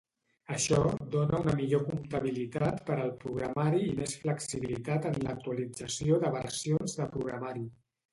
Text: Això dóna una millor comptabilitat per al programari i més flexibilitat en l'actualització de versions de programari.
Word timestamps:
Això 0.53 0.77
dóna 1.15 1.41
una 1.41 1.51
millor 1.57 1.83
comptabilitat 1.89 2.79
per 2.87 2.97
al 3.03 3.11
programari 3.23 3.81
i 3.89 3.91
més 3.99 4.15
flexibilitat 4.23 5.05
en 5.11 5.19
l'actualització 5.27 6.19
de 6.25 6.33
versions 6.37 6.97
de 7.03 7.09
programari. 7.17 7.63